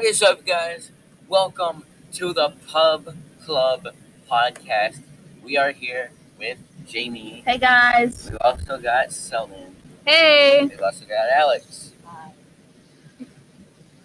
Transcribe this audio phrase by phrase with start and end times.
[0.00, 0.92] What is up, guys?
[1.28, 3.14] Welcome to the Pub
[3.44, 3.88] Club
[4.30, 5.02] podcast.
[5.44, 6.56] We are here with
[6.86, 7.42] Jamie.
[7.44, 8.30] Hey guys.
[8.30, 9.76] We also got Selman.
[10.06, 10.64] Hey.
[10.64, 11.92] We also got Alex.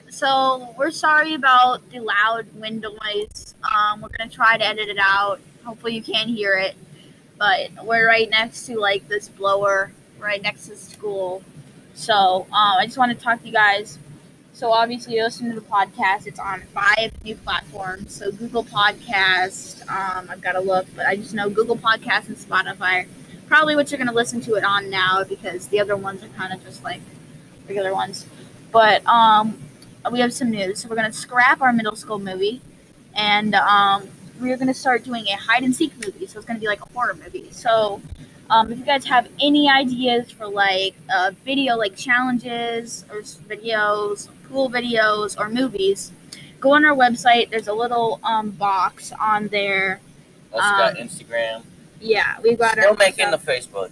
[0.10, 3.56] So we're sorry about the loud wind noise.
[3.64, 5.40] Um, we're gonna try to edit it out.
[5.64, 6.76] Hopefully you can hear it.
[7.40, 11.42] But we're right next to like this blower, right next to school.
[11.94, 13.98] So um, I just want to talk to you guys.
[14.56, 16.28] So obviously you listen to the podcast.
[16.28, 18.16] It's on five new platforms.
[18.16, 19.82] So Google Podcast.
[19.92, 23.06] Um, I've got to look, but I just know Google Podcast and Spotify.
[23.48, 26.54] Probably what you're gonna listen to it on now because the other ones are kind
[26.54, 27.02] of just like
[27.68, 28.26] regular ones.
[28.72, 29.62] But um,
[30.10, 30.80] we have some news.
[30.80, 32.62] So we're gonna scrap our middle school movie,
[33.14, 34.08] and um,
[34.40, 36.28] we're gonna start doing a hide and seek movie.
[36.28, 37.52] So it's gonna be like a horror movie.
[37.52, 38.02] So
[38.50, 44.30] um, if you guys have any ideas for like a video, like challenges or videos,
[44.50, 46.12] cool videos or movies,
[46.60, 47.50] go on our website.
[47.50, 50.00] There's a little um, box on there.
[50.54, 51.64] Also got Um, Instagram.
[52.00, 53.92] Yeah, we've got Still our making the Facebook.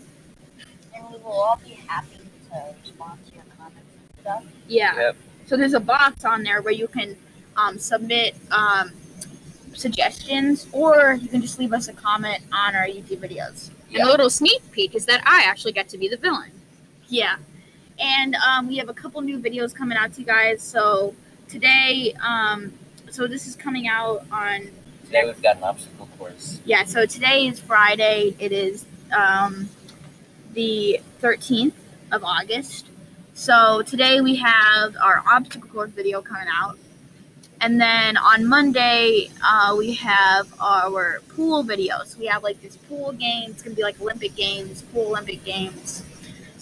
[0.96, 2.18] And we will all be happy
[2.52, 4.44] to respond to your comments and stuff.
[4.68, 4.96] yeah.
[4.96, 5.16] Yep.
[5.46, 7.18] So there's a box on there where you can
[7.58, 8.92] um, submit um,
[9.74, 13.70] suggestions, or you can just leave us a comment on our YouTube videos.
[13.94, 16.52] And a little sneak peek is that I actually get to be the villain.
[17.10, 17.36] Yeah.
[18.00, 20.62] And um, we have a couple new videos coming out to you guys.
[20.62, 21.14] So
[21.48, 22.74] today, um,
[23.12, 24.68] so this is coming out on,
[25.06, 26.60] Today we've got an obstacle course.
[26.66, 28.36] yeah, so today is Friday.
[28.40, 29.70] It is um,
[30.54, 31.74] the 13th
[32.12, 32.88] of August.
[33.36, 36.78] So today we have our obstacle course video coming out.
[37.62, 42.18] And then on Monday, uh, we have our pool videos.
[42.18, 43.52] We have like this pool game.
[43.52, 46.04] It's going to be like Olympic Games, pool Olympic Games.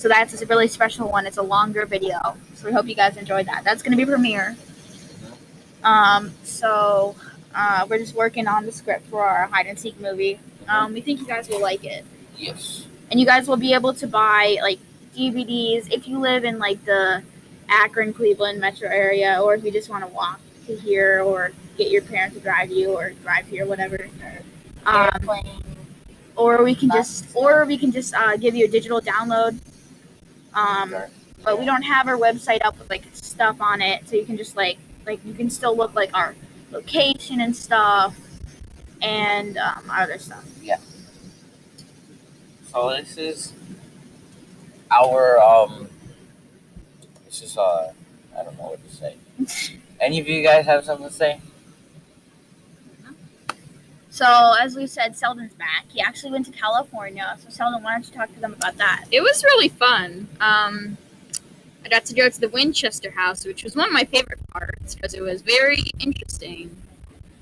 [0.02, 1.28] So that's a really special one.
[1.28, 2.36] It's a longer video.
[2.56, 3.64] So we hope you guys enjoyed that.
[3.64, 4.56] That's going to be premiere.
[5.84, 7.16] Um, so
[7.54, 10.40] uh, we're just working on the script for our hide and seek movie.
[10.68, 12.04] Um, we think you guys will like it
[12.36, 12.88] Yes.
[13.12, 14.80] and you guys will be able to buy like
[15.16, 17.22] DVDs if you live in like the
[17.70, 21.92] Akron, Cleveland metro area, or if you just want to walk to here, or get
[21.92, 24.08] your parents to drive you, or drive here, whatever.
[24.84, 25.30] Um,
[26.36, 29.60] or we can just, or we can just uh, give you a digital download.
[30.54, 31.08] Um, Okay.
[31.44, 34.38] but we don't have our website up with like stuff on it, so you can
[34.38, 36.36] just like, like you can still look like our
[36.72, 38.16] location and stuff,
[39.02, 40.46] and um, other stuff.
[40.62, 40.78] Yeah.
[42.72, 43.54] So this is
[44.92, 45.90] our um.
[47.26, 47.92] This is uh.
[48.38, 49.16] I don't know what to say.
[50.00, 51.40] Any of you guys have something to say?
[54.22, 55.86] So, as we said, Sheldon's back.
[55.88, 57.36] He actually went to California.
[57.40, 59.06] So, Sheldon, why don't you talk to them about that?
[59.10, 60.28] It was really fun.
[60.40, 60.96] Um,
[61.84, 64.94] I got to go to the Winchester House, which was one of my favorite parts
[64.94, 66.70] because it was very interesting.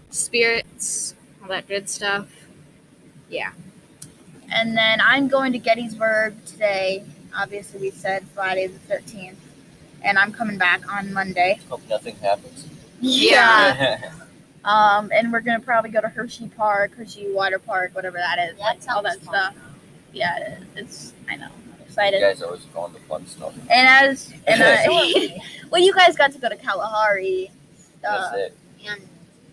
[0.10, 2.30] Spirits, all that good stuff.
[3.30, 3.52] Yeah.
[4.50, 7.04] And then I'm going to Gettysburg today.
[7.36, 9.36] Obviously, we said Friday the 13th.
[10.02, 11.60] And I'm coming back on Monday.
[11.70, 12.70] Hope nothing happens.
[13.02, 14.00] Yeah.
[14.66, 18.38] Um, and we're going to probably go to Hershey Park, Hershey Water Park, whatever that
[18.40, 18.58] is.
[18.58, 19.56] Yeah, like, all that sounds stuff.
[20.12, 21.46] Yeah, it- it's, I know.
[21.46, 22.22] I'm you excited.
[22.22, 23.54] guys always go on the fun stuff.
[23.70, 25.42] And as, and So are we.
[25.72, 27.52] well, you guys got to go to Kalahari.
[28.02, 28.58] That's Uh, it.
[28.88, 29.02] And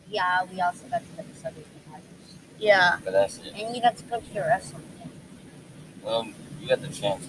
[0.09, 2.05] yeah, we also got to go to Southern Tigers.
[2.59, 2.99] yeah.
[3.05, 3.53] But that's it.
[3.57, 5.11] And you got to go to the wrestling thing.
[6.03, 6.29] Well,
[6.61, 7.27] you got the chance.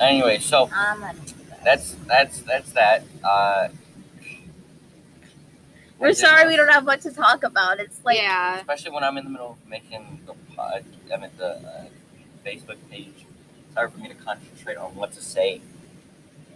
[0.00, 1.64] Anyway, so I'm gonna do that.
[1.64, 3.02] that's that's that's that.
[3.24, 3.68] Uh,
[5.98, 7.80] We're sorry we don't have much to talk about.
[7.80, 8.58] It's like, yeah.
[8.58, 11.84] especially when I'm in the middle of making the pod, I mean the uh,
[12.46, 13.26] Facebook page.
[13.66, 15.60] It's hard for me to concentrate on what to say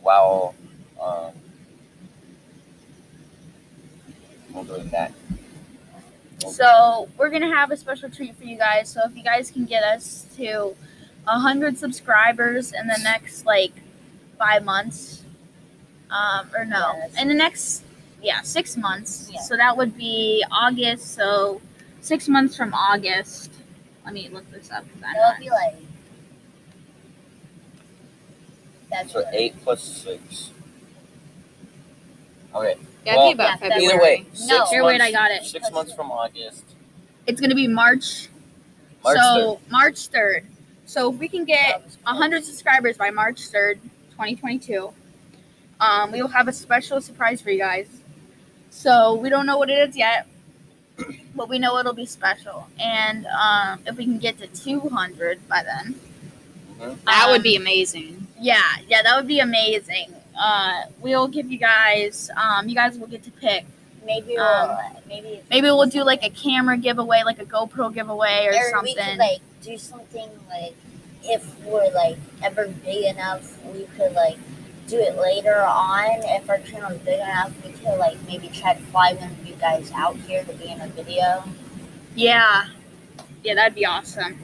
[0.01, 0.55] while
[1.01, 1.33] um,
[4.53, 5.13] while doing that.
[6.39, 8.89] So we're gonna have a special treat for you guys.
[8.89, 10.77] So if you guys can get us to
[11.27, 13.73] hundred subscribers in the next like
[14.39, 15.23] five months,
[16.11, 17.21] um, or no, Yes.
[17.21, 17.83] in the next
[18.23, 19.31] yeah six months.
[19.33, 19.41] Yeah.
[19.41, 21.15] So that would be August.
[21.15, 21.61] So
[22.01, 23.53] six months from August.
[24.05, 24.85] Let me look this up.
[25.05, 25.75] I'm be like.
[28.91, 30.51] That's So what- eight plus six.
[32.55, 32.77] Okay.
[33.07, 33.85] Yeah, Well, be about yeah, February.
[33.87, 34.67] Either way, six No.
[34.67, 35.45] Here, months, wait, I got it.
[35.45, 36.65] Six months from August.
[37.27, 38.29] It's gonna be March.
[39.03, 40.47] March so March third.
[40.85, 43.81] So if we can get that 100 subscribers by March 3rd,
[44.11, 44.93] 2022.
[45.81, 48.02] Um, we will have a special surprise for you guys.
[48.73, 50.27] So we don't know what it is yet,
[51.37, 52.67] but we know it'll be special.
[52.81, 55.95] And um, if we can get to 200 by then,
[56.81, 56.99] Mhm.
[57.05, 58.27] That would um, be amazing.
[58.41, 58.59] yeah,
[58.89, 60.13] yeah, that would be amazing.
[60.37, 63.67] Uh, we'll give you guys, um, you guys will get to pick
[64.05, 68.49] maybe Um, we'll, maybe Maybe we'll do like a camera giveaway, like a GoPro giveaway
[68.49, 70.75] or, or we could like do something like
[71.23, 74.39] if we're like ever big enough, we could like
[74.93, 76.07] do it later on.
[76.25, 79.55] If our channel's big enough, we could like maybe try to fly one of you
[79.55, 81.43] guys out here to be in a video.
[82.15, 82.67] yeah,
[83.43, 84.39] yeah, that'd be awesome.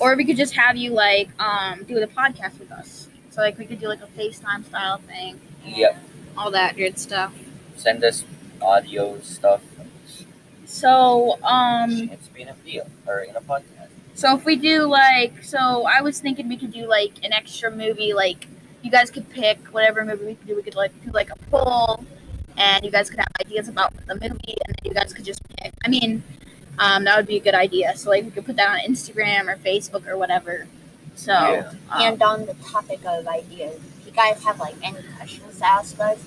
[0.00, 3.08] Or we could just have you like um do the podcast with us.
[3.30, 5.40] So like we could do like a FaceTime style thing.
[5.64, 5.96] Yep.
[6.36, 7.32] All that good stuff.
[7.76, 8.24] Send us
[8.60, 9.62] audio stuff.
[10.66, 13.88] So um Chance to be in a video or in a podcast.
[14.14, 17.70] So if we do like, so I was thinking we could do like an extra
[17.70, 18.12] movie.
[18.12, 18.48] Like
[18.82, 20.56] you guys could pick whatever movie we could do.
[20.56, 22.04] We could like do like a poll,
[22.56, 24.28] and you guys could have ideas about the movie,
[24.66, 25.72] and then you guys could just pick.
[25.84, 26.22] I mean,
[26.78, 27.96] um, that would be a good idea.
[27.96, 30.66] So like we could put that on Instagram or Facebook or whatever.
[31.14, 31.72] So Yeah.
[31.90, 35.66] um, And on the topic of ideas, if you guys have like any questions to
[35.66, 36.18] ask us,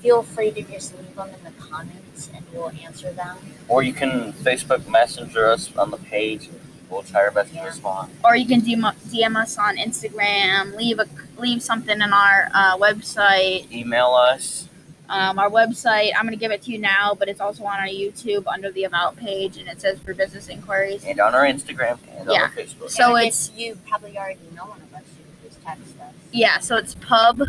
[0.00, 3.36] feel free to just leave them in the comments and we'll answer them.
[3.68, 6.50] Or you can Facebook Messenger us on the page.
[6.90, 8.12] We'll try our best to respond.
[8.22, 10.76] or you can DM, DM us on Instagram.
[10.76, 11.06] Leave a
[11.38, 13.70] leave something in our uh, website.
[13.72, 14.68] Email us.
[15.08, 17.78] Um, our website, I'm going to give it to you now, but it's also on
[17.78, 21.04] our YouTube under the About page, and it says for business inquiries.
[21.04, 22.34] And on our Instagram and Yeah.
[22.36, 22.90] on our Facebook.
[22.90, 26.12] So And if it's- you probably already know one of us, you just text us.
[26.32, 27.40] Yeah, so it's Pub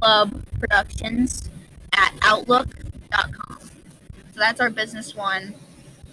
[0.00, 1.50] Club Productions
[1.92, 3.58] at Outlook.com.
[3.60, 5.54] So that's our business one.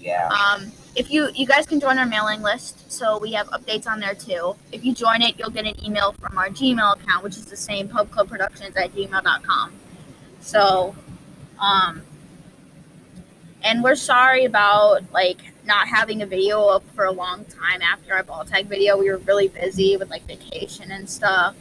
[0.02, 0.28] Yeah.
[0.28, 4.00] Um, if you you guys can join our mailing list, so we have updates on
[4.00, 4.56] there too.
[4.72, 7.58] If you join it, you'll get an email from our Gmail account, which is the
[7.58, 9.74] same Pub Club Productions at gmail.com.
[10.42, 10.96] So,
[11.60, 12.02] um,
[13.64, 18.14] and we're sorry about like not having a video up for a long time after
[18.14, 18.98] our ball tag video.
[18.98, 21.56] We were really busy with like vacation and stuff.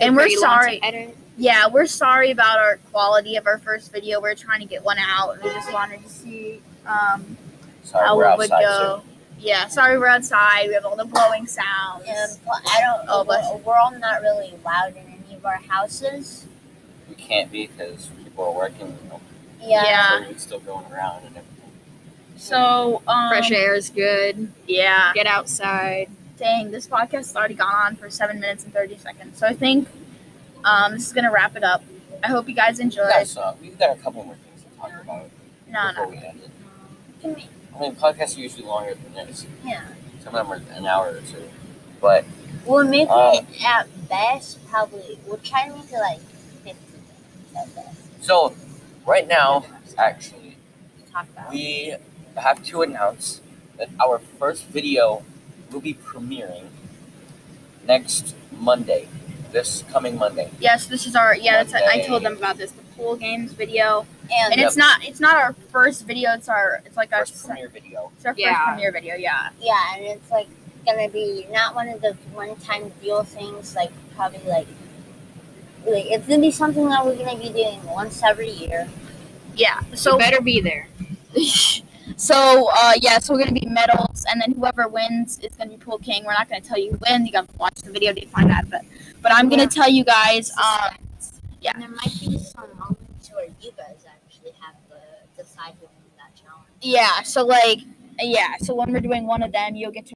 [0.00, 1.14] And we're pretty long to sorry.
[1.36, 4.20] Yeah, we're sorry about our quality of our first video.
[4.20, 7.36] We're trying to get one out, and we just wanted to see um,
[7.82, 8.62] Sorry, how we're it would outside.
[8.62, 9.02] go.
[9.40, 10.66] Yeah, sorry we're outside.
[10.68, 12.04] We have all the blowing sounds.
[12.06, 15.36] And pl- I don't Oh, know, bless we're, we're all not really loud in any
[15.36, 16.46] of our houses.
[17.08, 18.88] We can't be because people are working.
[19.04, 19.20] You know,
[19.60, 19.84] Yeah.
[19.84, 20.24] Yeah.
[20.24, 21.44] so it's still going around and everything.
[22.36, 24.50] So um, Fresh air is good.
[24.66, 25.12] Yeah.
[25.14, 26.08] Get outside.
[26.36, 29.38] Dang, this podcast has already gone on for seven minutes and thirty seconds.
[29.38, 29.88] So I think
[30.64, 31.82] um, this is gonna wrap it up.
[32.22, 33.06] I hope you guys enjoyed.
[33.10, 35.30] Yeah, so we've got a couple more things to talk about
[35.68, 36.32] No, before no.
[37.20, 39.46] Can we- I mean, podcasts are usually longer than this.
[39.64, 39.82] Yeah.
[40.24, 41.48] Some of them are an hour or two.
[42.00, 42.24] But
[42.64, 45.18] We'll make Um, it at best probably.
[45.26, 47.96] We'll try to make it like 50 minutes at best.
[48.20, 48.54] so
[49.06, 49.64] right now,
[49.96, 50.56] actually,
[51.06, 51.50] to talk about.
[51.50, 51.94] we
[52.36, 53.40] have to announce
[53.78, 55.22] that our first video
[55.70, 56.66] will be premiering
[57.86, 59.08] next Monday.
[59.50, 60.50] This coming Monday.
[60.60, 61.62] Yes, this is our yeah.
[61.64, 62.70] That's I told them about this.
[62.72, 66.32] The pool games video, and and it's not it's not our first video.
[66.34, 68.10] It's our it's like our First se- premiere video.
[68.16, 69.14] it's our first premiere video.
[69.16, 69.50] Yeah.
[69.60, 70.48] yeah, and it's like
[70.86, 73.74] gonna be not one of the one-time deal things.
[73.74, 74.66] Like probably like
[75.86, 78.88] like it's gonna be something that we're gonna be doing once every year.
[79.54, 79.80] Yeah.
[79.90, 80.88] So So better be there.
[82.16, 85.76] so uh yeah, so we're gonna be medals and then whoever wins is gonna be
[85.76, 86.24] pool king.
[86.24, 88.68] We're not gonna tell you who wins, you gotta watch the video to find out.
[88.70, 88.82] But
[89.22, 90.94] but I'm gonna tell you guys, um
[91.60, 91.72] yeah.
[91.74, 94.07] And there might be some moments where you guys actually have
[95.58, 96.66] to decide who wins that challenge.
[96.80, 97.80] yeah, so like
[98.20, 100.14] yeah, so when we're doing one of them you'll get to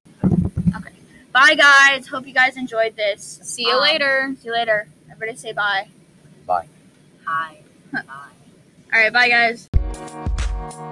[0.75, 0.93] Okay.
[1.31, 2.07] Bye guys.
[2.07, 3.39] Hope you guys enjoyed this.
[3.43, 4.35] See you Um, later.
[4.39, 4.87] See you later.
[5.11, 5.87] Everybody say bye.
[6.45, 6.67] bye.
[7.25, 7.57] Hi.
[7.91, 8.01] Bye.
[8.93, 10.89] Alright, bye guys.